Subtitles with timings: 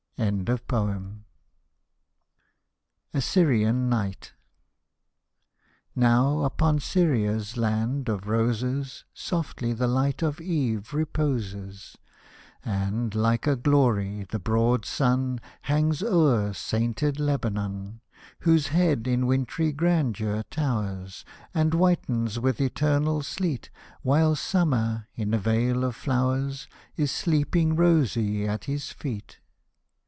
[0.17, 1.01] K Hosted by Google I30 LALLA ROOKH
[3.15, 4.33] A SYRIAN NIGHT
[5.95, 11.95] Now, upon Syria's land of roses Softly the light of Eve reposes,
[12.63, 18.01] And, like a glory, the broad sun Hangs over sainted Lebanon;
[18.41, 21.25] Whose head in wintry grandeur towers,
[21.55, 23.71] And whitens with eternal sleet.
[24.03, 26.67] While summer, in a vale of flowers.
[26.95, 29.39] Is sleeping rosy at his feet.